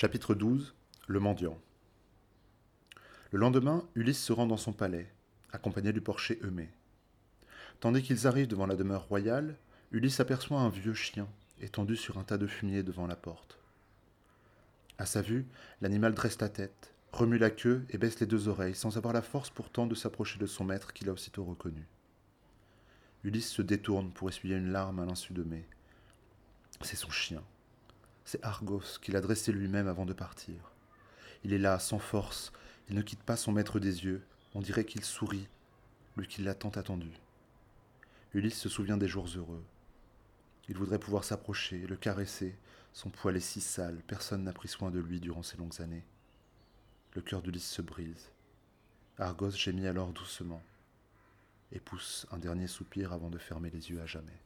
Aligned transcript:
Chapitre 0.00 0.36
12 0.36 0.76
Le 1.08 1.18
mendiant 1.18 1.58
Le 3.32 3.40
lendemain, 3.40 3.84
Ulysse 3.96 4.22
se 4.22 4.32
rend 4.32 4.46
dans 4.46 4.56
son 4.56 4.72
palais, 4.72 5.12
accompagné 5.52 5.92
du 5.92 6.00
porcher 6.00 6.38
Eumée. 6.44 6.70
Tandis 7.80 8.04
qu'ils 8.04 8.28
arrivent 8.28 8.46
devant 8.46 8.66
la 8.68 8.76
demeure 8.76 9.08
royale, 9.08 9.56
Ulysse 9.90 10.20
aperçoit 10.20 10.60
un 10.60 10.68
vieux 10.68 10.94
chien 10.94 11.26
étendu 11.60 11.96
sur 11.96 12.16
un 12.16 12.22
tas 12.22 12.38
de 12.38 12.46
fumier 12.46 12.84
devant 12.84 13.08
la 13.08 13.16
porte. 13.16 13.58
À 14.98 15.04
sa 15.04 15.20
vue, 15.20 15.48
l'animal 15.80 16.14
dresse 16.14 16.40
la 16.40 16.48
tête, 16.48 16.94
remue 17.10 17.38
la 17.38 17.50
queue 17.50 17.84
et 17.90 17.98
baisse 17.98 18.20
les 18.20 18.26
deux 18.26 18.46
oreilles, 18.46 18.76
sans 18.76 18.98
avoir 18.98 19.12
la 19.12 19.20
force 19.20 19.50
pourtant 19.50 19.88
de 19.88 19.96
s'approcher 19.96 20.38
de 20.38 20.46
son 20.46 20.62
maître 20.62 20.92
qu'il 20.92 21.08
a 21.08 21.12
aussitôt 21.12 21.42
reconnu. 21.42 21.88
Ulysse 23.24 23.50
se 23.50 23.62
détourne 23.62 24.12
pour 24.12 24.28
essuyer 24.28 24.54
une 24.54 24.70
larme 24.70 25.00
à 25.00 25.06
l'insu 25.06 25.32
de 25.32 25.42
Mai. 25.42 25.66
C'est 26.82 26.94
son 26.94 27.10
chien. 27.10 27.42
C'est 28.30 28.44
Argos 28.44 28.98
qu'il 29.00 29.16
a 29.16 29.22
dressé 29.22 29.52
lui-même 29.52 29.88
avant 29.88 30.04
de 30.04 30.12
partir. 30.12 30.70
Il 31.44 31.54
est 31.54 31.58
là, 31.58 31.78
sans 31.78 31.98
force, 31.98 32.52
il 32.90 32.94
ne 32.94 33.00
quitte 33.00 33.22
pas 33.22 33.38
son 33.38 33.52
maître 33.52 33.80
des 33.80 34.04
yeux, 34.04 34.22
on 34.54 34.60
dirait 34.60 34.84
qu'il 34.84 35.02
sourit, 35.02 35.48
lui 36.14 36.28
qui 36.28 36.42
l'a 36.42 36.54
tant 36.54 36.68
attendu. 36.68 37.10
Ulysse 38.34 38.58
se 38.58 38.68
souvient 38.68 38.98
des 38.98 39.08
jours 39.08 39.28
heureux. 39.34 39.64
Il 40.68 40.76
voudrait 40.76 40.98
pouvoir 40.98 41.24
s'approcher, 41.24 41.86
le 41.86 41.96
caresser, 41.96 42.54
son 42.92 43.08
poil 43.08 43.34
est 43.34 43.40
si 43.40 43.62
sale, 43.62 44.02
personne 44.06 44.44
n'a 44.44 44.52
pris 44.52 44.68
soin 44.68 44.90
de 44.90 45.00
lui 45.00 45.20
durant 45.20 45.42
ces 45.42 45.56
longues 45.56 45.80
années. 45.80 46.04
Le 47.14 47.22
cœur 47.22 47.40
d'Ulysse 47.40 47.70
se 47.70 47.80
brise. 47.80 48.28
Argos 49.16 49.52
gémit 49.52 49.86
alors 49.86 50.12
doucement 50.12 50.62
et 51.72 51.80
pousse 51.80 52.26
un 52.30 52.36
dernier 52.36 52.66
soupir 52.66 53.14
avant 53.14 53.30
de 53.30 53.38
fermer 53.38 53.70
les 53.70 53.88
yeux 53.88 54.02
à 54.02 54.06
jamais. 54.06 54.38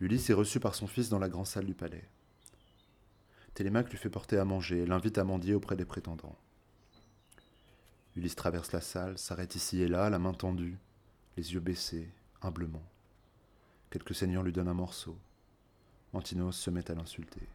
Ulysse 0.00 0.30
est 0.30 0.34
reçu 0.34 0.60
par 0.60 0.74
son 0.74 0.86
fils 0.86 1.10
dans 1.10 1.18
la 1.18 1.28
grande 1.28 1.46
salle 1.46 1.66
du 1.66 1.74
palais. 1.74 2.08
Télémaque 3.52 3.90
lui 3.90 3.98
fait 3.98 4.08
porter 4.08 4.38
à 4.38 4.46
manger 4.46 4.78
et 4.78 4.86
l'invite 4.86 5.18
à 5.18 5.24
mendier 5.24 5.54
auprès 5.54 5.76
des 5.76 5.84
prétendants. 5.84 6.38
Ulysse 8.16 8.34
traverse 8.34 8.72
la 8.72 8.80
salle, 8.80 9.18
s'arrête 9.18 9.54
ici 9.54 9.82
et 9.82 9.88
là, 9.88 10.08
la 10.08 10.18
main 10.18 10.32
tendue, 10.32 10.78
les 11.36 11.52
yeux 11.52 11.60
baissés, 11.60 12.08
humblement. 12.40 12.82
Quelques 13.90 14.14
seigneurs 14.14 14.42
lui 14.42 14.52
donnent 14.52 14.68
un 14.68 14.74
morceau. 14.74 15.18
Antinos 16.14 16.56
se 16.56 16.70
met 16.70 16.90
à 16.90 16.94
l'insulter. 16.94 17.46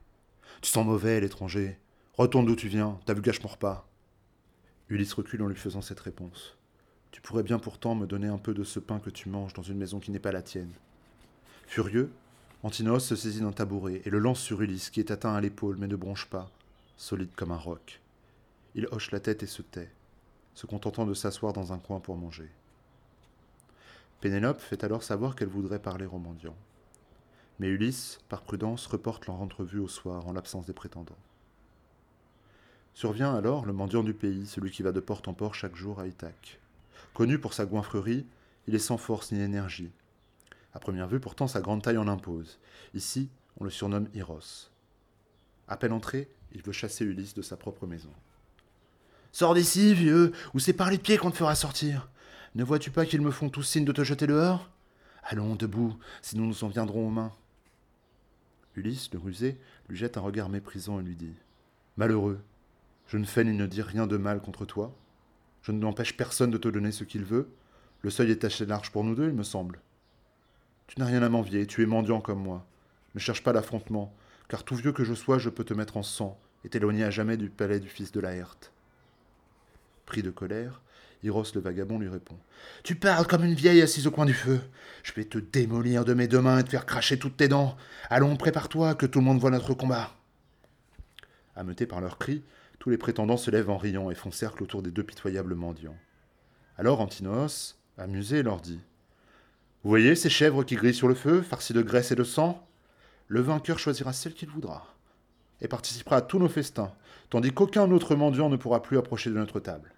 Tu 0.62 0.70
sens 0.70 0.86
mauvais, 0.86 1.20
l'étranger. 1.20 1.80
Retourne 2.14 2.46
d'où 2.46 2.56
tu 2.56 2.68
viens, 2.68 3.00
t'as 3.06 3.14
vu 3.14 3.22
gâche 3.22 3.42
mon 3.42 3.50
repas. 3.50 3.90
Ulysse 4.90 5.14
recule 5.14 5.42
en 5.42 5.48
lui 5.48 5.56
faisant 5.56 5.82
cette 5.82 6.00
réponse. 6.00 6.58
Tu 7.12 7.22
pourrais 7.22 7.44
bien 7.44 7.58
pourtant 7.58 7.96
me 7.96 8.06
donner 8.06 8.28
un 8.28 8.38
peu 8.38 8.54
de 8.54 8.64
ce 8.64 8.80
pain 8.80 9.00
que 9.00 9.10
tu 9.10 9.30
manges 9.30 9.54
dans 9.54 9.64
une 9.64 9.78
maison 9.78 10.00
qui 10.00 10.12
n'est 10.12 10.20
pas 10.20 10.32
la 10.32 10.44
tienne. 10.44 10.72
Furieux, 11.66 12.12
Antinos 12.66 13.06
se 13.06 13.16
saisit 13.16 13.42
d'un 13.42 13.52
tabouret 13.52 14.02
et 14.06 14.10
le 14.10 14.18
lance 14.18 14.40
sur 14.40 14.60
Ulysse, 14.60 14.90
qui 14.90 15.00
est 15.00 15.12
atteint 15.12 15.36
à 15.36 15.40
l'épaule 15.40 15.78
mais 15.78 15.86
ne 15.86 15.96
bronche 15.96 16.26
pas, 16.26 16.50
solide 16.98 17.30
comme 17.36 17.52
un 17.52 17.58
roc. 17.58 18.02
Il 18.74 18.88
hoche 18.88 19.12
la 19.12 19.20
tête 19.20 19.44
et 19.44 19.46
se 19.46 19.62
tait, 19.62 19.92
se 20.56 20.66
contentant 20.66 21.06
de 21.06 21.14
s'asseoir 21.14 21.54
dans 21.54 21.74
un 21.74 21.78
coin 21.78 22.00
pour 22.00 22.18
manger. 22.18 22.50
Pénélope 24.20 24.62
fait 24.62 24.84
alors 24.84 25.04
savoir 25.04 25.36
qu'elle 25.36 25.48
voudrait 25.48 25.78
parler 25.78 26.08
au 26.08 26.18
mendiant. 26.18 26.56
Mais 27.60 27.68
Ulysse, 27.68 28.20
par 28.30 28.42
prudence, 28.42 28.88
reporte 28.88 29.28
leur 29.28 29.40
entrevue 29.40 29.78
au 29.78 29.88
soir 29.88 30.28
en 30.28 30.34
l'absence 30.34 30.66
des 30.66 30.74
prétendants. 30.74 31.20
Survient 32.96 33.36
alors 33.36 33.68
le 33.68 33.74
mendiant 33.74 34.02
du 34.02 34.16
pays, 34.16 34.48
celui 34.48 34.72
qui 34.72 34.82
va 34.82 34.92
de 34.92 35.00
porte 35.00 35.28
en 35.28 35.36
porte 35.36 35.54
chaque 35.54 35.76
jour 35.76 36.00
à 36.00 36.08
Ithaque. 36.08 36.58
Connu 37.14 37.38
pour 37.38 37.54
sa 37.54 37.68
goinfrerie, 37.68 38.26
il 38.68 38.74
est 38.74 38.80
sans 38.80 38.98
force 38.98 39.32
ni 39.32 39.40
énergie. 39.40 39.92
À 40.76 40.80
première 40.80 41.08
vue, 41.08 41.22
pourtant, 41.22 41.48
sa 41.48 41.62
grande 41.62 41.82
taille 41.82 41.98
en 41.98 42.10
impose. 42.10 42.60
Ici, 42.94 43.30
on 43.58 43.64
le 43.64 43.70
surnomme 43.70 44.10
Hyros. 44.14 44.70
À 45.70 45.78
peine 45.78 45.94
entré, 45.94 46.30
il 46.52 46.62
veut 46.62 46.74
chasser 46.74 47.06
Ulysse 47.06 47.34
de 47.34 47.42
sa 47.42 47.56
propre 47.56 47.88
maison. 47.88 48.12
Sors 49.32 49.56
d'ici, 49.56 49.94
vieux, 49.94 50.34
ou 50.54 50.60
c'est 50.60 50.74
par 50.74 50.92
les 50.92 50.98
pieds 50.98 51.18
qu'on 51.18 51.32
te 51.32 51.38
fera 51.38 51.56
sortir. 51.56 52.10
Ne 52.56 52.64
vois-tu 52.66 52.92
pas 52.92 53.06
qu'ils 53.06 53.22
me 53.22 53.32
font 53.32 53.50
tous 53.50 53.64
signe 53.64 53.86
de 53.86 53.94
te 53.94 54.04
jeter 54.04 54.28
dehors? 54.28 54.70
Allons, 55.24 55.56
debout, 55.56 55.98
sinon 56.22 56.46
nous 56.46 56.66
en 56.66 56.68
viendrons 56.68 57.08
aux 57.08 57.12
mains. 57.12 57.32
Ulysse, 58.76 59.10
le 59.14 59.20
rusé, 59.20 59.58
lui 59.88 59.96
jette 59.96 60.18
un 60.18 60.22
regard 60.22 60.50
méprisant 60.50 61.00
et 61.00 61.04
lui 61.04 61.16
dit 61.16 61.36
Malheureux, 61.96 62.42
je 63.08 63.18
ne 63.18 63.26
fais 63.26 63.46
ni 63.46 63.56
ne 63.56 63.66
dis 63.66 63.82
rien 63.82 64.08
de 64.08 64.18
mal 64.18 64.42
contre 64.42 64.66
toi. 64.66 64.94
Je 65.62 65.72
ne 65.72 65.80
n'empêche 65.80 66.18
personne 66.18 66.52
de 66.52 66.58
te 66.58 66.68
donner 66.68 66.92
ce 66.92 67.06
qu'il 67.06 67.24
veut. 67.24 67.50
Le 68.02 68.10
seuil 68.10 68.32
est 68.32 68.44
assez 68.44 68.66
large 68.66 68.92
pour 68.92 69.06
nous 69.06 69.16
deux, 69.16 69.30
il 69.30 69.34
me 69.34 69.44
semble. 69.44 69.80
Tu 70.96 71.02
n'as 71.02 71.08
rien 71.08 71.24
à 71.24 71.30
m'envier, 71.30 71.68
tu 71.68 71.84
es 71.84 71.86
mendiant 71.86 72.22
comme 72.22 72.42
moi. 72.42 72.66
Ne 73.16 73.20
cherche 73.20 73.44
pas 73.44 73.52
l'affrontement, 73.52 74.14
car 74.48 74.64
tout 74.64 74.76
vieux 74.76 74.94
que 74.94 75.04
je 75.04 75.14
sois, 75.14 75.38
je 75.38 75.50
peux 75.50 75.66
te 75.66 75.74
mettre 75.74 75.98
en 75.98 76.04
sang 76.04 76.40
et 76.64 76.70
t'éloigner 76.70 77.04
à 77.04 77.10
jamais 77.10 77.36
du 77.36 77.50
palais 77.50 77.82
du 77.82 77.90
fils 77.90 78.14
de 78.14 78.22
Laerte. 78.22 78.72
Pris 80.06 80.24
de 80.24 80.32
colère, 80.32 80.82
Hyros 81.22 81.54
le 81.54 81.60
vagabond 81.60 82.00
lui 82.00 82.08
répond. 82.08 82.38
Tu 82.84 82.96
parles 82.96 83.28
comme 83.28 83.44
une 83.44 83.56
vieille 83.56 83.82
assise 83.82 84.08
au 84.08 84.12
coin 84.12 84.26
du 84.26 84.34
feu. 84.34 84.62
Je 85.04 85.12
vais 85.12 85.26
te 85.26 85.38
démolir 85.38 86.06
de 86.06 86.14
mes 86.14 86.30
deux 86.30 86.40
mains 86.40 86.60
et 86.60 86.64
te 86.64 86.70
faire 86.70 86.86
cracher 86.86 87.20
toutes 87.20 87.36
tes 87.36 87.50
dents. 87.50 87.76
Allons, 88.10 88.38
prépare-toi, 88.38 88.96
que 88.96 89.06
tout 89.06 89.20
le 89.20 89.26
monde 89.26 89.40
voit 89.40 89.52
notre 89.52 89.74
combat. 89.74 90.12
Ameutés 91.58 91.88
par 91.88 92.00
leurs 92.00 92.18
cris, 92.18 92.42
tous 92.80 92.90
les 92.90 92.98
prétendants 92.98 93.36
se 93.36 93.52
lèvent 93.52 93.70
en 93.70 93.78
riant 93.78 94.12
et 94.12 94.16
font 94.16 94.32
cercle 94.32 94.64
autour 94.64 94.82
des 94.82 94.92
deux 94.92 95.04
pitoyables 95.04 95.56
mendiants. 95.56 95.98
Alors 96.78 97.02
Antinos, 97.02 97.78
amusé, 97.98 98.44
leur 98.44 98.62
dit 98.62 98.80
Vous 99.86 99.92
voyez 99.92 100.16
ces 100.16 100.32
chèvres 100.32 100.64
qui 100.64 100.74
grillent 100.74 100.96
sur 100.96 101.08
le 101.08 101.14
feu, 101.14 101.44
farcies 101.44 101.74
de 101.74 101.84
graisse 101.84 102.12
et 102.12 102.16
de 102.16 102.24
sang? 102.24 102.68
Le 103.28 103.40
vainqueur 103.40 103.78
choisira 103.78 104.14
celle 104.14 104.34
qu'il 104.34 104.50
voudra 104.50 104.96
et 105.62 105.68
participera 105.68 106.16
à 106.16 106.22
tous 106.22 106.40
nos 106.40 106.50
festins, 106.50 106.92
tandis 107.30 107.52
qu'aucun 107.52 107.92
autre 107.92 108.16
mendiant 108.16 108.50
ne 108.50 108.56
pourra 108.56 108.82
plus 108.82 108.98
approcher 108.98 109.30
de 109.30 109.36
notre 109.36 109.60
table. 109.60 109.94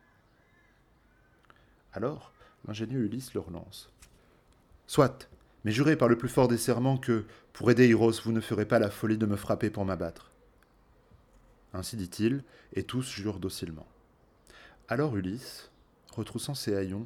Alors, 1.93 2.33
l'ingénieux 2.67 3.05
Ulysse 3.05 3.33
le 3.33 3.39
relance. 3.39 3.89
Soit, 4.87 5.29
mais 5.63 5.71
jurez 5.71 5.95
par 5.95 6.09
le 6.09 6.17
plus 6.17 6.27
fort 6.27 6.49
des 6.49 6.57
serments 6.57 6.97
que, 6.97 7.23
pour 7.53 7.71
aider 7.71 7.87
Hyros, 7.87 8.21
vous 8.25 8.33
ne 8.33 8.41
ferez 8.41 8.65
pas 8.65 8.79
la 8.79 8.89
folie 8.89 9.17
de 9.17 9.25
me 9.25 9.37
frapper 9.37 9.69
pour 9.69 9.85
m'abattre. 9.85 10.31
Ainsi 11.73 11.95
dit-il, 11.95 12.43
et 12.73 12.83
tous 12.83 13.09
jurent 13.09 13.39
docilement. 13.39 13.87
Alors 14.89 15.15
Ulysse, 15.15 15.71
retroussant 16.11 16.55
ses 16.55 16.75
haillons, 16.75 17.05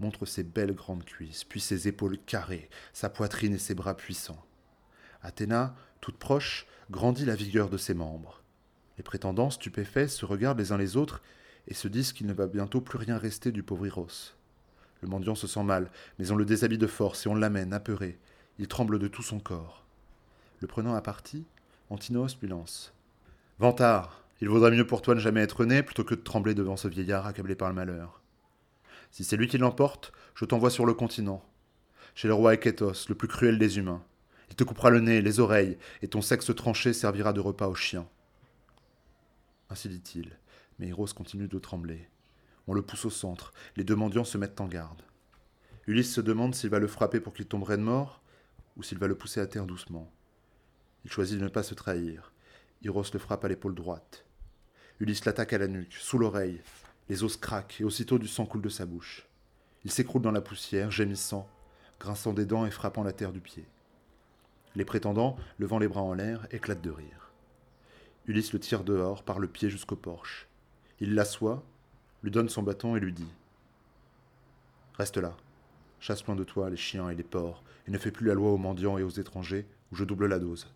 montre 0.00 0.26
ses 0.26 0.42
belles 0.42 0.74
grandes 0.74 1.04
cuisses, 1.04 1.44
puis 1.44 1.60
ses 1.60 1.88
épaules 1.88 2.18
carrées, 2.26 2.68
sa 2.92 3.08
poitrine 3.08 3.54
et 3.54 3.58
ses 3.58 3.74
bras 3.74 3.96
puissants. 3.96 4.44
Athéna, 5.22 5.74
toute 6.00 6.18
proche, 6.18 6.66
grandit 6.90 7.24
la 7.24 7.34
vigueur 7.34 7.68
de 7.68 7.78
ses 7.78 7.94
membres. 7.94 8.42
Les 8.98 9.02
prétendants, 9.02 9.50
stupéfaits, 9.50 10.08
se 10.08 10.24
regardent 10.24 10.58
les 10.58 10.72
uns 10.72 10.78
les 10.78 10.96
autres 10.96 11.22
et 11.68 11.74
se 11.74 11.88
disent 11.88 12.12
qu'il 12.12 12.26
ne 12.26 12.32
va 12.32 12.46
bientôt 12.46 12.80
plus 12.80 12.98
rien 12.98 13.18
rester 13.18 13.52
du 13.52 13.62
pauvre 13.62 13.86
Hyros. 13.86 14.34
Le 15.02 15.08
mendiant 15.08 15.34
se 15.34 15.46
sent 15.46 15.64
mal, 15.64 15.90
mais 16.18 16.30
on 16.30 16.36
le 16.36 16.44
déshabille 16.44 16.78
de 16.78 16.86
force 16.86 17.26
et 17.26 17.28
on 17.28 17.34
l'amène, 17.34 17.72
apeuré. 17.72 18.18
Il 18.58 18.68
tremble 18.68 18.98
de 18.98 19.08
tout 19.08 19.22
son 19.22 19.40
corps. 19.40 19.84
Le 20.60 20.66
prenant 20.66 20.94
à 20.94 21.02
partie, 21.02 21.44
Antinos 21.90 22.38
lui 22.40 22.48
lance 22.48 22.94
Vantard, 23.58 24.24
il 24.40 24.48
vaudrait 24.48 24.70
mieux 24.70 24.86
pour 24.86 25.02
toi 25.02 25.14
ne 25.14 25.20
jamais 25.20 25.40
être 25.40 25.64
né 25.64 25.82
plutôt 25.82 26.04
que 26.04 26.14
de 26.14 26.20
trembler 26.20 26.54
devant 26.54 26.76
ce 26.76 26.88
vieillard 26.88 27.26
accablé 27.26 27.54
par 27.54 27.68
le 27.68 27.74
malheur. 27.74 28.20
Si 29.16 29.24
c'est 29.24 29.38
lui 29.38 29.48
qui 29.48 29.56
l'emporte, 29.56 30.12
je 30.34 30.44
t'envoie 30.44 30.68
sur 30.68 30.84
le 30.84 30.92
continent, 30.92 31.42
chez 32.14 32.28
le 32.28 32.34
roi 32.34 32.52
Eketos, 32.52 33.08
le 33.08 33.14
plus 33.14 33.28
cruel 33.28 33.58
des 33.58 33.78
humains. 33.78 34.04
Il 34.50 34.56
te 34.56 34.62
coupera 34.62 34.90
le 34.90 35.00
nez, 35.00 35.22
les 35.22 35.40
oreilles, 35.40 35.78
et 36.02 36.08
ton 36.08 36.20
sexe 36.20 36.54
tranché 36.54 36.92
servira 36.92 37.32
de 37.32 37.40
repas 37.40 37.66
aux 37.66 37.74
chiens. 37.74 38.06
Ainsi 39.70 39.88
dit-il, 39.88 40.38
mais 40.78 40.88
Hyros 40.88 41.14
continue 41.14 41.48
de 41.48 41.58
trembler. 41.58 42.10
On 42.66 42.74
le 42.74 42.82
pousse 42.82 43.06
au 43.06 43.10
centre, 43.10 43.54
les 43.76 43.84
deux 43.84 43.96
mendiants 43.96 44.22
se 44.22 44.36
mettent 44.36 44.60
en 44.60 44.68
garde. 44.68 45.00
Ulysse 45.86 46.12
se 46.12 46.20
demande 46.20 46.54
s'il 46.54 46.68
va 46.68 46.78
le 46.78 46.86
frapper 46.86 47.20
pour 47.20 47.32
qu'il 47.32 47.46
tomberait 47.46 47.78
de 47.78 47.82
mort, 47.82 48.20
ou 48.76 48.82
s'il 48.82 48.98
va 48.98 49.06
le 49.06 49.16
pousser 49.16 49.40
à 49.40 49.46
terre 49.46 49.64
doucement. 49.64 50.12
Il 51.06 51.10
choisit 51.10 51.38
de 51.38 51.44
ne 51.44 51.48
pas 51.48 51.62
se 51.62 51.72
trahir. 51.72 52.34
Hyros 52.82 53.10
le 53.14 53.18
frappe 53.18 53.46
à 53.46 53.48
l'épaule 53.48 53.74
droite. 53.74 54.26
Ulysse 55.00 55.24
l'attaque 55.24 55.54
à 55.54 55.58
la 55.58 55.68
nuque, 55.68 55.94
sous 55.94 56.18
l'oreille. 56.18 56.60
Les 57.08 57.22
os 57.22 57.36
craquent 57.36 57.80
et 57.80 57.84
aussitôt 57.84 58.18
du 58.18 58.26
sang 58.26 58.46
coule 58.46 58.62
de 58.62 58.68
sa 58.68 58.86
bouche. 58.86 59.26
Il 59.84 59.90
s'écroule 59.90 60.22
dans 60.22 60.32
la 60.32 60.40
poussière, 60.40 60.90
gémissant, 60.90 61.48
grinçant 62.00 62.32
des 62.32 62.46
dents 62.46 62.66
et 62.66 62.70
frappant 62.70 63.04
la 63.04 63.12
terre 63.12 63.32
du 63.32 63.40
pied. 63.40 63.64
Les 64.74 64.84
prétendants, 64.84 65.36
levant 65.58 65.78
les 65.78 65.88
bras 65.88 66.02
en 66.02 66.12
l'air, 66.12 66.46
éclatent 66.50 66.82
de 66.82 66.90
rire. 66.90 67.30
Ulysse 68.26 68.52
le 68.52 68.58
tire 68.58 68.82
dehors, 68.82 69.22
par 69.22 69.38
le 69.38 69.46
pied 69.46 69.70
jusqu'au 69.70 69.96
porche. 69.96 70.48
Il 70.98 71.14
l'assoit, 71.14 71.64
lui 72.22 72.30
donne 72.30 72.48
son 72.48 72.62
bâton 72.62 72.96
et 72.96 73.00
lui 73.00 73.12
dit 73.12 73.32
Reste 74.94 75.18
là, 75.18 75.36
chasse 76.00 76.26
loin 76.26 76.34
de 76.34 76.44
toi 76.44 76.68
les 76.70 76.76
chiens 76.76 77.08
et 77.08 77.14
les 77.14 77.22
porcs, 77.22 77.62
et 77.86 77.90
ne 77.90 77.98
fais 77.98 78.10
plus 78.10 78.26
la 78.26 78.34
loi 78.34 78.50
aux 78.50 78.58
mendiants 78.58 78.98
et 78.98 79.02
aux 79.02 79.10
étrangers, 79.10 79.66
ou 79.92 79.96
je 79.96 80.04
double 80.04 80.26
la 80.26 80.38
dose. 80.38 80.72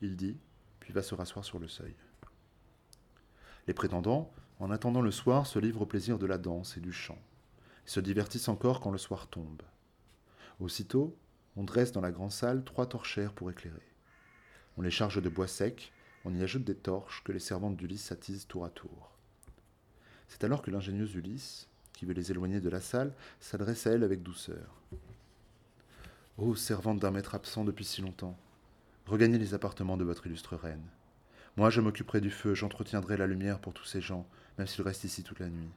Il 0.00 0.16
dit, 0.16 0.36
puis 0.78 0.92
va 0.92 1.02
se 1.02 1.14
rasseoir 1.14 1.44
sur 1.44 1.58
le 1.58 1.68
seuil. 1.68 1.94
Les 3.66 3.74
prétendants, 3.74 4.32
en 4.58 4.70
attendant 4.70 5.02
le 5.02 5.10
soir, 5.10 5.46
se 5.46 5.58
livrent 5.58 5.82
au 5.82 5.86
plaisir 5.86 6.18
de 6.18 6.26
la 6.26 6.38
danse 6.38 6.76
et 6.76 6.80
du 6.80 6.92
chant, 6.92 7.18
et 7.86 7.90
se 7.90 8.00
divertissent 8.00 8.48
encore 8.48 8.80
quand 8.80 8.90
le 8.90 8.98
soir 8.98 9.26
tombe. 9.28 9.62
Aussitôt, 10.60 11.16
on 11.56 11.64
dresse 11.64 11.92
dans 11.92 12.00
la 12.00 12.12
grande 12.12 12.32
salle 12.32 12.64
trois 12.64 12.86
torchères 12.86 13.32
pour 13.32 13.50
éclairer. 13.50 13.76
On 14.76 14.82
les 14.82 14.90
charge 14.90 15.20
de 15.20 15.28
bois 15.28 15.48
sec, 15.48 15.92
on 16.24 16.34
y 16.34 16.42
ajoute 16.42 16.64
des 16.64 16.74
torches 16.74 17.22
que 17.24 17.32
les 17.32 17.38
servantes 17.38 17.76
d'Ulysse 17.76 18.12
attisent 18.12 18.46
tour 18.46 18.64
à 18.64 18.70
tour. 18.70 19.10
C'est 20.28 20.44
alors 20.44 20.62
que 20.62 20.70
l'ingénieuse 20.70 21.14
Ulysse, 21.14 21.68
qui 21.92 22.06
veut 22.06 22.14
les 22.14 22.30
éloigner 22.30 22.60
de 22.60 22.68
la 22.68 22.80
salle, 22.80 23.14
s'adresse 23.40 23.86
à 23.86 23.92
elle 23.92 24.04
avec 24.04 24.22
douceur. 24.22 24.80
Ô 26.38 26.54
servante 26.54 27.00
d'un 27.00 27.10
maître 27.10 27.34
absent 27.34 27.64
depuis 27.64 27.84
si 27.84 28.00
longtemps, 28.00 28.38
regagnez 29.06 29.38
les 29.38 29.54
appartements 29.54 29.96
de 29.96 30.04
votre 30.04 30.26
illustre 30.26 30.56
reine. 30.56 30.86
Moi, 31.60 31.68
je 31.68 31.82
m'occuperai 31.82 32.22
du 32.22 32.30
feu, 32.30 32.54
j'entretiendrai 32.54 33.18
la 33.18 33.26
lumière 33.26 33.58
pour 33.58 33.74
tous 33.74 33.84
ces 33.84 34.00
gens, 34.00 34.26
même 34.56 34.66
s'ils 34.66 34.80
restent 34.80 35.04
ici 35.04 35.22
toute 35.22 35.40
la 35.40 35.50
nuit. 35.50 35.68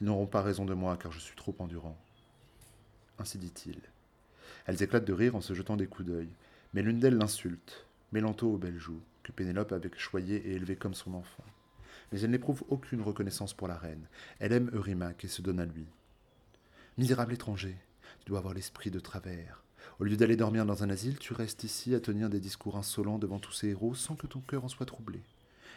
Ils 0.00 0.06
n'auront 0.06 0.28
pas 0.28 0.40
raison 0.40 0.64
de 0.64 0.72
moi, 0.72 0.96
car 0.96 1.10
je 1.10 1.18
suis 1.18 1.34
trop 1.34 1.52
endurant. 1.58 1.98
Ainsi 3.18 3.36
dit-il. 3.36 3.80
Elles 4.66 4.84
éclatent 4.84 5.04
de 5.04 5.12
rire 5.12 5.34
en 5.34 5.40
se 5.40 5.52
jetant 5.52 5.76
des 5.76 5.88
coups 5.88 6.08
d'œil, 6.08 6.28
mais 6.74 6.82
l'une 6.82 7.00
d'elles 7.00 7.18
l'insulte, 7.18 7.86
Mélanto 8.12 8.52
aux 8.52 8.56
belles 8.56 8.78
joues, 8.78 9.02
que 9.24 9.32
Pénélope 9.32 9.72
avait 9.72 9.90
choyées 9.96 10.36
et 10.46 10.52
élevées 10.52 10.76
comme 10.76 10.94
son 10.94 11.12
enfant. 11.12 11.44
Mais 12.12 12.20
elle 12.20 12.30
n'éprouve 12.30 12.62
aucune 12.68 13.02
reconnaissance 13.02 13.52
pour 13.52 13.66
la 13.66 13.76
reine. 13.76 14.06
Elle 14.38 14.52
aime 14.52 14.70
Eurymaque 14.74 15.24
et 15.24 15.28
se 15.28 15.42
donne 15.42 15.58
à 15.58 15.66
lui. 15.66 15.88
Misérable 16.98 17.32
étranger, 17.32 17.76
tu 18.20 18.26
dois 18.26 18.38
avoir 18.38 18.54
l'esprit 18.54 18.92
de 18.92 19.00
travers. 19.00 19.65
Au 19.98 20.04
lieu 20.04 20.16
d'aller 20.16 20.36
dormir 20.36 20.66
dans 20.66 20.82
un 20.82 20.90
asile, 20.90 21.18
tu 21.18 21.32
restes 21.32 21.64
ici 21.64 21.94
à 21.94 22.00
tenir 22.00 22.28
des 22.28 22.40
discours 22.40 22.76
insolents 22.76 23.18
devant 23.18 23.38
tous 23.38 23.52
ces 23.52 23.68
héros 23.68 23.94
sans 23.94 24.14
que 24.14 24.26
ton 24.26 24.40
cœur 24.40 24.64
en 24.64 24.68
soit 24.68 24.86
troublé. 24.86 25.20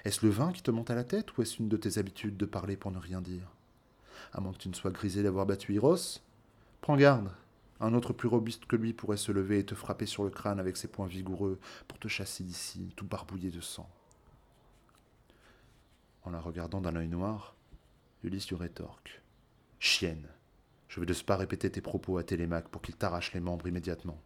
Est-ce 0.05 0.25
le 0.25 0.31
vin 0.31 0.51
qui 0.51 0.61
te 0.61 0.71
monte 0.71 0.89
à 0.89 0.95
la 0.95 1.03
tête 1.03 1.37
ou 1.37 1.41
est-ce 1.41 1.61
une 1.61 1.69
de 1.69 1.77
tes 1.77 1.97
habitudes 1.97 2.37
de 2.37 2.45
parler 2.45 2.77
pour 2.77 2.91
ne 2.91 2.97
rien 2.97 3.21
dire? 3.21 3.47
À 4.33 4.41
moins 4.41 4.53
que 4.53 4.57
tu 4.57 4.69
ne 4.69 4.73
sois 4.73 4.91
grisé 4.91 5.23
d'avoir 5.23 5.45
battu 5.45 5.73
Hyrros 5.73 6.21
Prends 6.81 6.97
garde, 6.97 7.31
un 7.81 7.93
autre 7.93 8.13
plus 8.13 8.27
robuste 8.27 8.65
que 8.65 8.75
lui 8.75 8.93
pourrait 8.93 9.17
se 9.17 9.31
lever 9.31 9.59
et 9.59 9.65
te 9.65 9.75
frapper 9.75 10.05
sur 10.05 10.23
le 10.23 10.29
crâne 10.29 10.59
avec 10.59 10.77
ses 10.77 10.87
poings 10.87 11.07
vigoureux 11.07 11.59
pour 11.87 11.99
te 11.99 12.07
chasser 12.07 12.43
d'ici, 12.43 12.91
tout 12.95 13.05
barbouillé 13.05 13.51
de 13.51 13.61
sang. 13.61 13.89
En 16.23 16.31
la 16.31 16.39
regardant 16.39 16.81
d'un 16.81 16.95
œil 16.95 17.07
noir, 17.07 17.55
Ulysse 18.23 18.49
lui 18.49 18.57
rétorque. 18.57 19.21
Chienne, 19.79 20.27
je 20.89 20.99
vais 20.99 21.05
de 21.05 21.13
ce 21.13 21.23
pas 21.23 21.37
répéter 21.37 21.69
tes 21.69 21.81
propos 21.81 22.17
à 22.17 22.23
Télémaque 22.23 22.67
pour 22.67 22.81
qu'il 22.81 22.95
t'arrache 22.95 23.33
les 23.33 23.39
membres 23.39 23.67
immédiatement. 23.67 24.19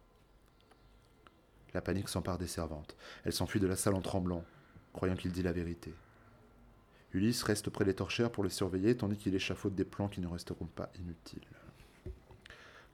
La 1.74 1.82
panique 1.82 2.08
s'empare 2.08 2.38
des 2.38 2.46
servantes. 2.46 2.96
Elle 3.24 3.32
s'enfuit 3.32 3.60
de 3.60 3.66
la 3.66 3.76
salle 3.76 3.94
en 3.94 4.00
tremblant, 4.00 4.44
croyant 4.92 5.14
qu'il 5.14 5.30
dit 5.30 5.42
la 5.42 5.52
vérité. 5.52 5.92
Ulysse 7.12 7.42
reste 7.42 7.68
près 7.68 7.84
des 7.84 7.94
torchères 7.94 8.32
pour 8.32 8.44
les 8.44 8.50
surveiller, 8.50 8.96
tandis 8.96 9.16
qu'il 9.16 9.34
échafaude 9.34 9.74
des 9.74 9.84
plans 9.84 10.08
qui 10.08 10.20
ne 10.20 10.26
resteront 10.26 10.66
pas 10.66 10.90
inutiles. 10.98 11.46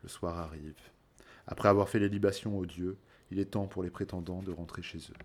Le 0.02 0.08
soir 0.08 0.38
arrive. 0.38 0.75
Après 1.46 1.69
avoir 1.69 1.88
fait 1.88 1.99
les 1.99 2.08
libations 2.08 2.58
aux 2.58 2.67
dieux, 2.67 2.96
il 3.31 3.38
est 3.38 3.52
temps 3.52 3.67
pour 3.67 3.82
les 3.82 3.90
prétendants 3.90 4.43
de 4.43 4.50
rentrer 4.50 4.82
chez 4.82 4.99
eux. 4.99 5.25